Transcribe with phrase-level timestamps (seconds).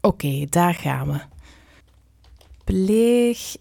[0.00, 1.20] Oké, daar gaan we.
[2.64, 3.56] Pleeg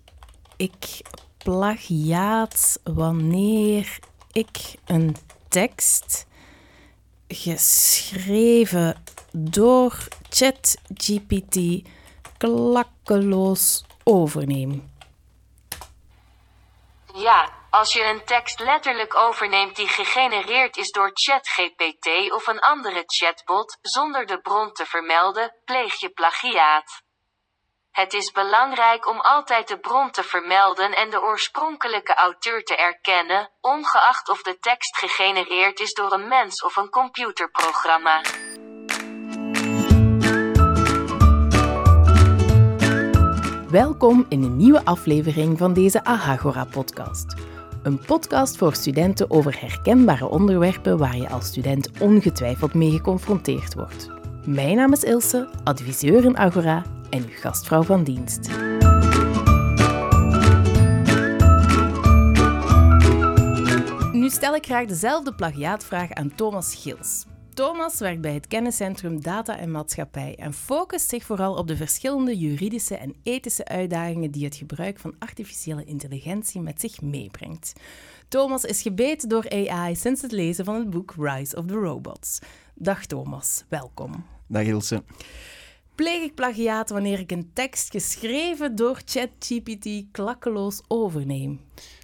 [0.57, 1.01] ik
[1.37, 3.99] plagiaat wanneer
[4.31, 5.15] ik een
[5.47, 6.27] tekst
[7.27, 11.87] geschreven door ChatGPT
[12.37, 14.89] klakkeloos overneem?
[17.13, 23.03] Ja, als je een tekst letterlijk overneemt die gegenereerd is door ChatGPT of een andere
[23.05, 27.01] chatbot, zonder de bron te vermelden, pleeg je plagiaat.
[27.91, 33.51] Het is belangrijk om altijd de bron te vermelden en de oorspronkelijke auteur te erkennen,
[33.61, 38.21] ongeacht of de tekst gegenereerd is door een mens of een computerprogramma.
[43.69, 47.48] Welkom in een nieuwe aflevering van deze Ahagora-podcast.
[47.83, 54.09] Een podcast voor studenten over herkenbare onderwerpen waar je als student ongetwijfeld mee geconfronteerd wordt.
[54.45, 58.49] Mijn naam is Ilse, adviseur in Agora en uw gastvrouw van dienst.
[64.11, 67.25] Nu stel ik graag dezelfde plagiaatvraag aan Thomas Gils.
[67.59, 72.37] Thomas werkt bij het kenniscentrum Data en Maatschappij en focust zich vooral op de verschillende
[72.37, 77.73] juridische en ethische uitdagingen die het gebruik van artificiële intelligentie met zich meebrengt.
[78.27, 82.39] Thomas is gebeten door AI sinds het lezen van het boek Rise of the Robots.
[82.75, 84.25] Dag Thomas, welkom.
[84.47, 85.03] Dag Ilse.
[85.95, 91.61] Pleeg ik plagiaat wanneer ik een tekst geschreven door ChatGPT klakkeloos overneem?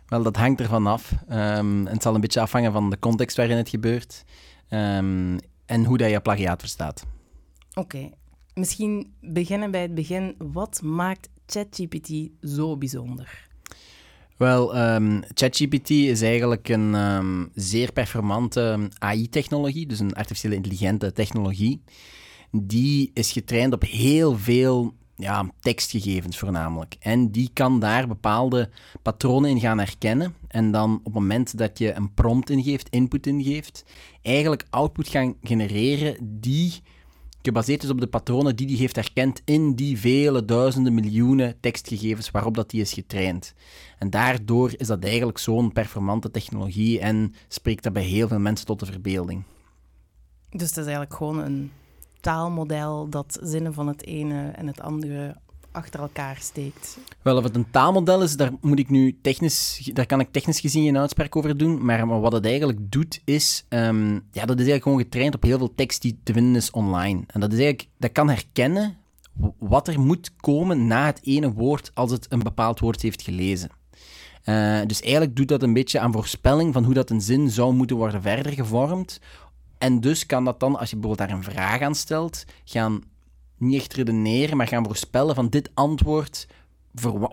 [0.08, 1.12] Wel, dat hangt ervan af.
[1.32, 4.24] Um, het zal een beetje afhangen van de context waarin het gebeurt
[4.76, 7.06] um, en hoe dat je plagiaat verstaat.
[7.74, 8.10] Oké,
[8.54, 10.36] misschien beginnen bij het begin.
[10.38, 13.48] Wat maakt ChatGPT zo bijzonder?
[14.38, 21.82] Wel, um, ChatGPT is eigenlijk een zeer performante AI-technologie, dus een artificiële intelligente technologie
[22.64, 26.96] die is getraind op heel veel ja, tekstgegevens voornamelijk.
[27.00, 28.70] En die kan daar bepaalde
[29.02, 30.36] patronen in gaan herkennen.
[30.48, 33.86] En dan op het moment dat je een prompt ingeeft, input ingeeft,
[34.22, 36.82] eigenlijk output gaan genereren die
[37.42, 42.32] gebaseerd is op de patronen die die heeft herkend in die vele duizenden miljoenen tekstgegevens
[42.32, 43.54] waarop dat die is getraind.
[44.00, 48.66] En daardoor is dat eigenlijk zo'n performante technologie en spreekt dat bij heel veel mensen
[48.66, 49.44] tot de verbeelding.
[50.50, 51.72] Dus het is eigenlijk gewoon een
[52.26, 55.36] taalmodel dat zinnen van het ene en het andere
[55.72, 56.98] achter elkaar steekt.
[57.22, 60.60] Wel, of het een taalmodel is, daar, moet ik nu technisch, daar kan ik technisch
[60.60, 61.86] gezien geen uitspraak over doen.
[61.86, 63.66] Maar, wat het eigenlijk doet, is...
[63.70, 66.72] Um, ja, dat is eigenlijk gewoon getraind op heel veel tekst die te vinden is
[66.72, 67.24] online.
[67.28, 68.98] En dat, is eigenlijk, dat kan herkennen
[69.60, 73.70] wat er moet komen na het ene woord als het een bepaald woord heeft gelezen.
[74.46, 77.74] Uh, dus eigenlijk doet dat een beetje aan voorspelling van hoe dat een zin zou
[77.74, 79.20] moeten worden verder gevormd,
[79.86, 83.04] en dus kan dat dan, als je bijvoorbeeld daar een vraag aan stelt, gaan
[83.58, 86.48] niet echt redeneren, maar gaan voorspellen van dit antwoord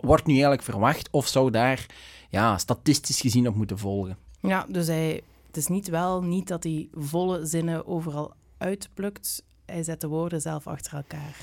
[0.01, 1.85] wordt nu eigenlijk verwacht of zou daar
[2.29, 4.17] ja, statistisch gezien op moeten volgen.
[4.39, 9.43] Ja, dus hij, het is niet wel niet dat hij volle zinnen overal uitplukt.
[9.65, 11.35] Hij zet de woorden zelf achter elkaar.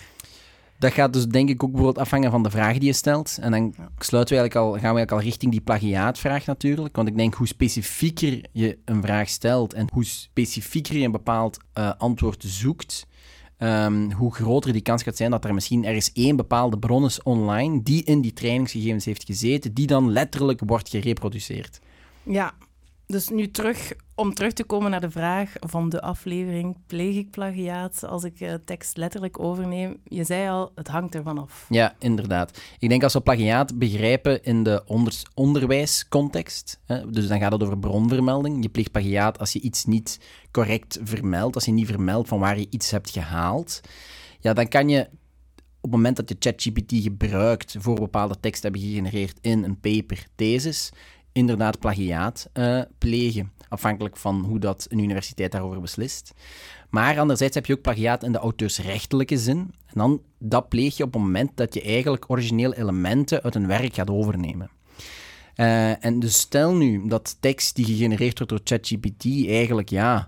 [0.80, 3.38] Dat gaat dus denk ik ook bijvoorbeeld afhangen van de vraag die je stelt.
[3.40, 6.96] En dan sluiten we eigenlijk al, gaan we eigenlijk al richting die plagiaatvraag natuurlijk.
[6.96, 11.58] Want ik denk hoe specifieker je een vraag stelt en hoe specifieker je een bepaald
[11.78, 13.06] uh, antwoord zoekt,
[13.58, 17.22] um, hoe groter die kans gaat zijn dat er misschien ergens één bepaalde bron is
[17.22, 21.80] online die in die trainingsgegevens heeft gezeten, die dan letterlijk wordt gereproduceerd.
[22.22, 22.54] Ja,
[23.10, 27.30] dus nu terug, om terug te komen naar de vraag van de aflevering, pleeg ik
[27.30, 30.00] plagiaat als ik uh, tekst letterlijk overneem?
[30.04, 31.66] Je zei al, het hangt ervan af.
[31.68, 32.60] Ja, inderdaad.
[32.78, 37.62] Ik denk als we plagiaat begrijpen in de onder onderwijscontext, hè, dus dan gaat het
[37.62, 38.62] over bronvermelding.
[38.62, 40.20] Je pleegt plagiaat als je iets niet
[40.50, 43.80] correct vermeldt, als je niet vermeldt van waar je iets hebt gehaald.
[44.40, 45.08] Ja, dan kan je
[45.80, 50.26] op het moment dat je ChatGPT gebruikt voor bepaalde teksten hebben gegenereerd in een paper,
[50.34, 50.92] thesis,
[51.32, 56.34] inderdaad plagiaat uh, plegen, afhankelijk van hoe dat een universiteit daarover beslist.
[56.90, 59.58] Maar anderzijds heb je ook plagiaat in de auteursrechtelijke zin.
[59.86, 63.66] En dan, dat pleeg je op het moment dat je eigenlijk originele elementen uit een
[63.66, 64.70] werk gaat overnemen.
[65.56, 70.26] Uh, en dus stel nu dat tekst die gegenereerd wordt door ChatGPT eigenlijk ja,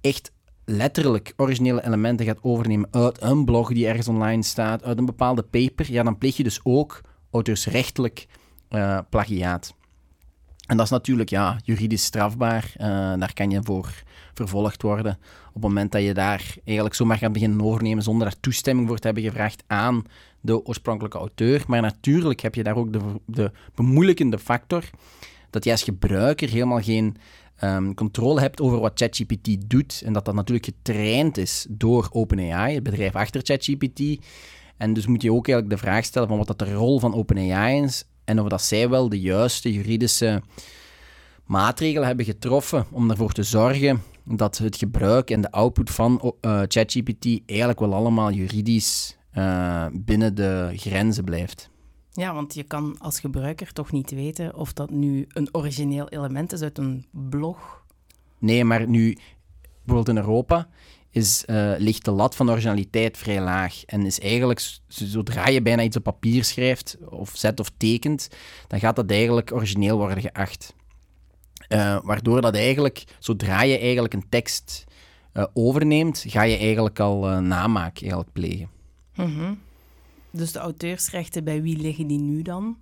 [0.00, 0.32] echt
[0.64, 5.42] letterlijk originele elementen gaat overnemen uit een blog die ergens online staat, uit een bepaalde
[5.42, 7.00] paper, ja, dan pleeg je dus ook
[7.30, 8.26] auteursrechtelijk
[8.70, 9.74] uh, plagiaat.
[10.70, 12.72] En dat is natuurlijk ja, juridisch strafbaar.
[12.76, 12.86] Uh,
[13.18, 14.02] daar kan je voor
[14.34, 15.18] vervolgd worden.
[15.48, 18.98] Op het moment dat je daar eigenlijk zomaar gaat beginnen overnemen zonder daar toestemming voor
[18.98, 20.04] te hebben gevraagd aan
[20.40, 21.64] de oorspronkelijke auteur.
[21.66, 24.84] Maar natuurlijk heb je daar ook de, de bemoeilijkende factor
[25.50, 27.16] dat je als gebruiker helemaal geen
[27.64, 30.02] um, controle hebt over wat ChatGPT doet.
[30.04, 34.26] En dat dat natuurlijk getraind is door OpenAI, het bedrijf achter ChatGPT.
[34.76, 37.14] En dus moet je ook eigenlijk de vraag stellen van wat dat de rol van
[37.14, 40.42] OpenAI is en of dat zij wel de juiste juridische
[41.44, 46.60] maatregelen hebben getroffen om ervoor te zorgen dat het gebruik en de output van uh,
[46.68, 51.70] ChatGPT eigenlijk wel allemaal juridisch uh, binnen de grenzen blijft.
[52.12, 56.52] Ja, want je kan als gebruiker toch niet weten of dat nu een origineel element
[56.52, 57.84] is uit een blog.
[58.38, 59.18] Nee, maar nu,
[59.84, 60.68] bijvoorbeeld in Europa,
[61.10, 63.84] is, uh, ligt de lat van originaliteit vrij laag.
[63.84, 68.28] En is eigenlijk, zodra je bijna iets op papier schrijft, of zet of tekent,
[68.66, 70.74] dan gaat dat eigenlijk origineel worden geacht.
[71.68, 74.84] Uh, waardoor dat eigenlijk, zodra je eigenlijk een tekst
[75.32, 78.68] uh, overneemt, ga je eigenlijk al namaak eigenlijk plegen.
[79.14, 79.58] Mm -hmm.
[80.30, 82.76] Dus de auteursrechten, bij wie liggen die nu dan?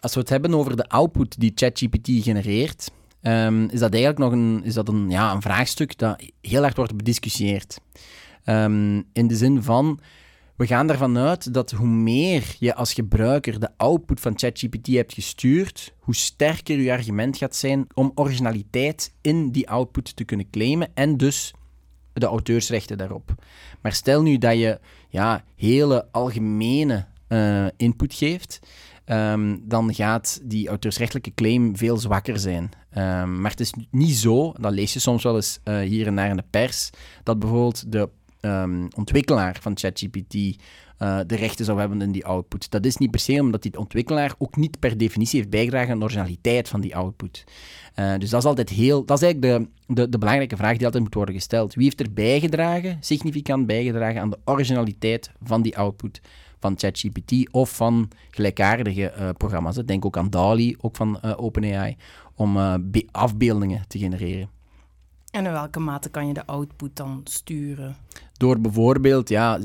[0.00, 2.90] als we het hebben over de output die ChatGPT genereert,
[3.26, 6.76] um, is dat eigenlijk nog een, is dat een, ja, een vraagstuk dat heel hard
[6.76, 7.80] wordt bediscussieerd.
[8.44, 10.00] Um, in de zin van,
[10.56, 15.12] we gaan ervan uit dat hoe meer je als gebruiker de output van ChatGPT hebt
[15.12, 20.90] gestuurd, hoe sterker je argument gaat zijn om originaliteit in die output te kunnen claimen
[20.94, 21.54] en dus
[22.12, 23.34] de auteursrechten daarop.
[23.80, 28.60] Maar stel nu dat je ja, hele algemene uh, input geeft,
[29.06, 32.70] um, dan gaat die auteursrechtelijke claim veel zwakker zijn.
[32.96, 36.16] Um, maar het is niet zo, dat lees je soms wel eens uh, hier en
[36.16, 36.90] daar in de pers,
[37.22, 38.08] dat bijvoorbeeld de
[38.44, 42.70] um, ontwikkelaar van ChatGPT uh, de rechten zou hebben in die output.
[42.70, 45.98] Dat is niet per se omdat die ontwikkelaar ook niet per definitie heeft bijgedragen aan
[45.98, 47.44] de originaliteit van die output.
[47.96, 50.84] Uh, dus dat is altijd heel, dat is eigenlijk de, de, de, belangrijke vraag die
[50.84, 51.74] altijd moet worden gesteld.
[51.74, 56.20] Wie heeft er bijgedragen, significant bijgedragen aan de originaliteit van die output
[56.58, 59.76] van ChatGPT of van gelijkaardige uh, programma's?
[59.76, 61.96] Denk ook aan DALI, ook van OpenAI,
[62.34, 62.56] om
[63.10, 64.53] afbeeldingen te genereren.
[65.34, 67.96] En in welke mate kan je de output dan sturen?
[68.36, 69.58] Door bijvoorbeeld ja,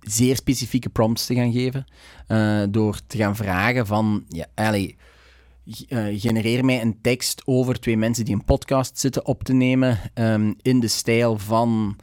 [0.00, 1.84] zeer specifieke prompts te gaan geven.
[2.28, 4.24] Uh, door te gaan vragen van...
[4.28, 4.92] Ja, allez,
[5.88, 9.98] uh, genereer mij een tekst over twee mensen die een podcast zitten op te nemen
[10.14, 11.96] um, in de stijl van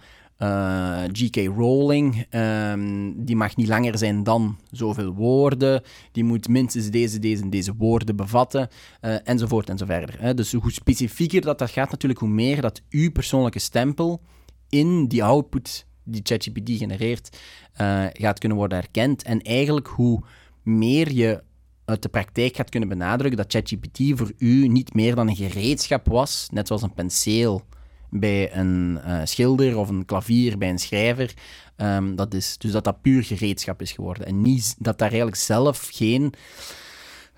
[0.43, 1.35] eh, G.K.
[1.35, 5.81] Rowling, um, die mag niet langer zijn dan zoveel woorden.
[6.11, 8.67] Die moet minstens deze, deze en deze woorden bevatten,
[9.01, 10.15] uh, enzovoort en zo verder.
[10.19, 10.33] Hè.
[10.33, 14.21] Dus hoe specifieker dat, dat gaat, natuurlijk, hoe meer dat uw persoonlijke stempel
[14.69, 17.37] in die output die ChatGPT genereert,
[17.81, 19.23] uh, gaat kunnen worden herkend.
[19.23, 20.23] En eigenlijk hoe
[20.63, 21.43] meer je
[21.85, 26.07] uit de praktijk gaat kunnen benadrukken dat ChatGPT voor u niet meer dan een gereedschap
[26.07, 27.65] was, net zoals een penseel
[28.13, 31.33] bij een uh, schilder of een klavier bij een schrijver.
[31.77, 34.25] Um, dat is, dus dat dat puur gereedschap is geworden.
[34.25, 36.33] En niet dat daar eigenlijk zelf geen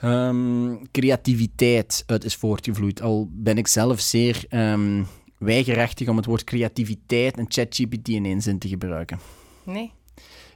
[0.04, 3.02] um, creativiteit uit is voortgevloeid.
[3.02, 5.08] Al ben ik zelf zeer um,
[5.38, 9.20] weigerachtig om het woord creativiteit en ChatGPT in één zin te gebruiken.
[9.64, 9.92] Nee.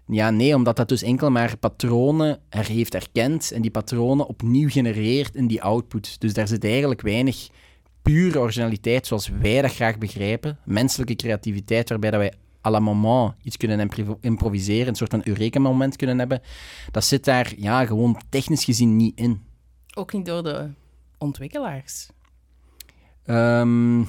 [0.07, 4.69] Ja, nee, omdat dat dus enkel maar patronen er heeft erkend en die patronen opnieuw
[4.69, 6.19] genereert in die output.
[6.19, 7.49] Dus daar zit eigenlijk weinig
[8.01, 12.33] pure originaliteit zoals wij dat graag begrijpen, menselijke creativiteit waarbij dat wij
[12.65, 13.89] à la moment iets kunnen
[14.21, 16.41] improviseren, een soort van eureka-moment kunnen hebben,
[16.91, 19.41] dat zit daar ja, gewoon technisch gezien niet in.
[19.93, 20.69] Ook niet door de
[21.17, 22.09] ontwikkelaars?
[23.25, 24.07] Um,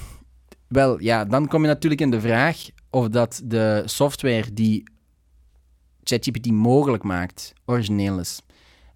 [0.67, 2.57] wel, ja, dan kom je natuurlijk in de vraag
[2.89, 4.83] of dat de software die
[6.03, 8.41] ChatGPT mogelijk maakt, origineel is.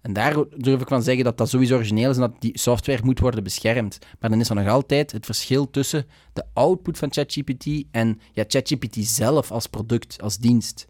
[0.06, 3.04] En daar durf ik van zeggen dat dat sowieso origineel is en dat die software
[3.04, 3.98] moet worden beschermd.
[4.20, 8.44] Maar dan is er nog altijd het verschil tussen de output van ChatGPT en ja,
[8.46, 10.86] ChatGPT zelf als product, als dienst.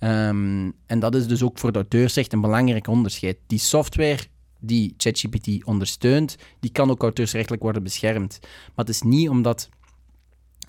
[0.00, 3.36] Um, en dat is dus ook voor de auteursrecht een belangrijk onderscheid.
[3.46, 4.22] Die software
[4.58, 8.38] die ChatGPT ondersteunt, die kan ook auteursrechtelijk worden beschermd.
[8.42, 9.68] Maar het is niet omdat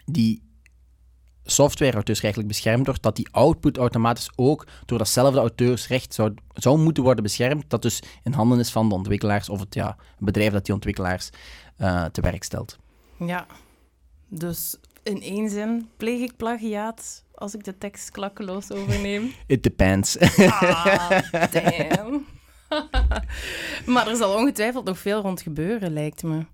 [0.05, 0.41] die
[1.43, 6.77] software dus eigenlijk beschermd wordt, dat die output automatisch ook door datzelfde auteursrecht zou, zou
[6.77, 10.51] moeten worden beschermd, dat dus in handen is van de ontwikkelaars of het ja, bedrijf
[10.51, 11.29] dat die ontwikkelaars
[11.77, 12.77] uh, te werk stelt.
[13.17, 13.45] Ja,
[14.27, 19.31] dus in één zin, pleeg ik plagiaat als ik de tekst klakkeloos overneem?
[19.47, 20.19] It depends.
[20.37, 21.09] ah,
[21.51, 22.25] damn.
[23.93, 26.45] maar er zal ongetwijfeld nog veel rond gebeuren, lijkt me.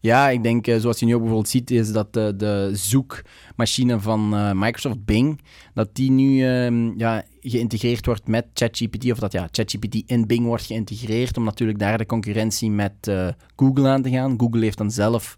[0.00, 4.00] Ja, ik denk, eh, zoals je nu ook bijvoorbeeld ziet, is dat de, de zoekmachine
[4.00, 5.40] van uh, Microsoft Bing,
[5.74, 6.30] dat die nu
[6.70, 11.44] uh, ja, geïntegreerd wordt met ChatGPT, of dat ja, ChatGPT in Bing wordt geïntegreerd, om
[11.44, 14.34] natuurlijk daar de concurrentie met uh, Google aan te gaan.
[14.38, 15.34] Google heeft dan zelf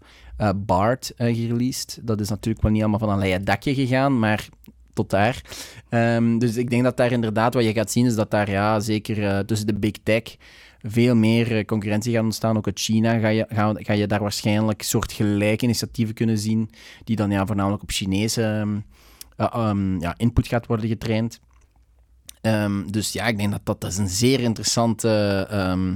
[0.55, 1.99] BART gereleased.
[2.01, 4.47] Dat is natuurlijk wel niet allemaal van een leien dakje gegaan, maar
[4.93, 5.41] tot daar.
[5.89, 8.79] Um, dus ik denk dat daar inderdaad wat je gaat zien, is dat daar ja,
[8.79, 10.23] zeker tussen de big tech
[10.83, 12.57] veel meer eh, concurrentie gaat ontstaan.
[12.57, 13.45] Ook uit China ga je,
[13.77, 16.69] ga, je daar waarschijnlijk soortgelijke initiatieven kunnen zien,
[17.03, 18.83] die dan ja, voornamelijk op Chinese um,
[19.37, 21.39] uh, um, ja, input gaat worden getraind.
[22.41, 25.95] Ehm, dus ja, ik denk dat dat, is een zeer interessante ehm,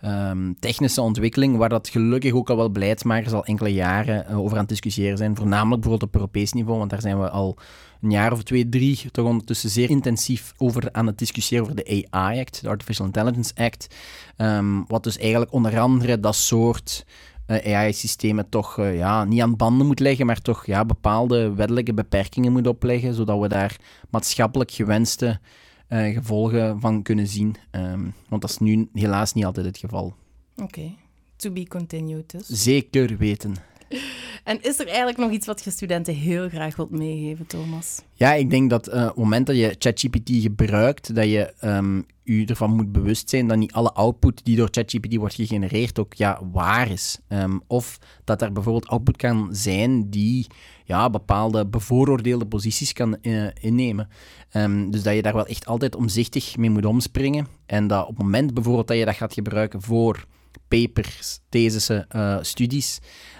[0.00, 4.52] ehm, technische ontwikkeling, waar dat gelukkig ook al wel beleidsmakers al enkele jaren eh, over
[4.52, 5.36] aan het discussiëren zijn.
[5.36, 7.56] Voornamelijk bijvoorbeeld op Europees niveau, want daar zijn we al
[8.00, 12.06] een jaar of twee, drie toch ondertussen zeer intensief over aan het discussiëren over de
[12.10, 13.94] AI Act, de Artificial Intelligence Act.
[14.36, 17.04] Ehm, wat dus eigenlijk onder andere dat soort
[17.46, 21.94] eh, AI-systemen toch eh, ja, niet aan banden moet leggen, maar toch ja, bepaalde wettelijke
[21.94, 23.76] beperkingen moet opleggen, zodat we daar
[24.10, 25.40] maatschappelijk gewenste
[25.88, 27.56] eh, gevolgen van kunnen zien.
[27.70, 30.14] Ehm, want dat is nu helaas niet altijd het geval.
[30.56, 30.94] Oké,
[31.36, 32.46] to be continued dus.
[32.46, 33.54] Zeker weten.
[34.44, 38.02] En is er eigenlijk nog iets wat je studenten heel graag wilt meegeven, Thomas?
[38.12, 42.06] Ja, ik denk dat uh, op het moment dat je ChatGPT gebruikt, dat je um,
[42.22, 46.14] je ervan moet bewust zijn dat niet alle output die door ChatGPT wordt gegenereerd ook
[46.14, 47.18] ja, waar is.
[47.28, 50.46] Um, of dat er bijvoorbeeld output kan zijn die
[50.84, 54.08] ja, bepaalde bevooroordeelde posities kan uh, innemen.
[54.52, 57.46] Um, dus dat je daar wel echt altijd omzichtig mee moet omspringen.
[57.66, 60.26] En dat op het moment bijvoorbeeld dat je dat gaat gebruiken voor
[60.68, 62.98] papers, thesissen, uh, studies,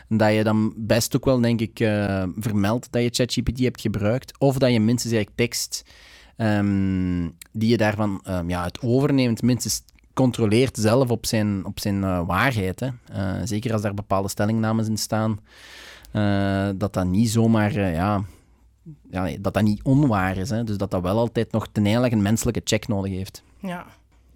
[0.08, 4.38] dat je dan best ook wel, denk ik, uh, vermeldt dat je ChatGPT hebt gebruikt.
[4.38, 5.84] Of dat je minstens eigenlijk tekst
[6.36, 9.82] um, die je daarvan um, ja, het overneemt, minstens
[10.14, 12.80] controleert zelf op zijn, op zijn uh, waarheid.
[12.80, 12.90] Hè.
[13.46, 15.40] Zeker als daar bepaalde stellingnames in staan,
[16.78, 18.24] dat dat niet zomaar, ja,
[19.10, 20.50] ja, dat dat niet onwaar is.
[20.50, 20.64] Hè.
[20.64, 23.42] Dus dat dat wel altijd nog ten einde een menselijke check nodig heeft.
[23.58, 23.86] Ja,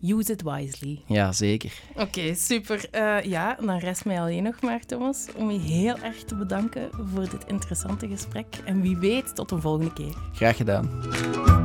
[0.03, 1.03] Use it wisely.
[1.07, 1.73] Ja, zeker.
[1.91, 2.89] Oké, okay, super.
[2.95, 6.89] Uh, ja, dan rest mij alleen nog maar, Thomas, om je heel erg te bedanken
[7.15, 8.47] voor dit interessante gesprek.
[8.65, 10.15] En wie weet, tot een volgende keer.
[10.33, 11.60] Graag gedaan.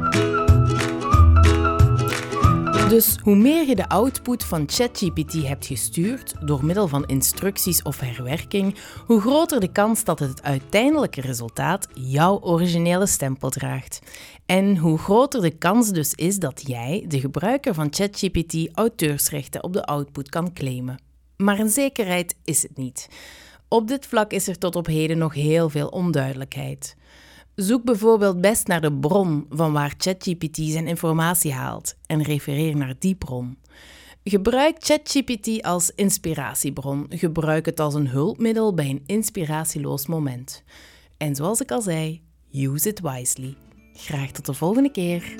[2.89, 7.99] Dus hoe meer je de output van ChatGPT hebt gestuurd door middel van instructies of
[7.99, 8.75] herwerking,
[9.05, 13.99] hoe groter de kans dat het uiteindelijke resultaat jouw originele stempel draagt.
[14.45, 19.73] En hoe groter de kans dus is dat jij, de gebruiker van ChatGPT, auteursrechten op
[19.73, 21.01] de output kan claimen.
[21.37, 23.09] Maar een zekerheid is het niet.
[23.67, 26.95] Op dit vlak is er tot op heden nog heel veel onduidelijkheid.
[27.55, 32.95] Zoek bijvoorbeeld best naar de bron van waar ChatGPT zijn informatie haalt en refereer naar
[32.99, 33.57] die bron.
[34.23, 37.05] Gebruik ChatGPT als inspiratiebron.
[37.09, 40.63] Gebruik het als een hulpmiddel bij een inspiratieloos moment.
[41.17, 42.21] En zoals ik al zei,
[42.51, 43.55] use it wisely.
[43.93, 45.35] Graag tot de volgende keer.